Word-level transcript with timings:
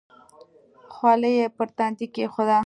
خولۍ 0.93 1.33
یې 1.39 1.47
پر 1.55 1.67
تندي 1.77 2.07
کېښوده. 2.13 2.57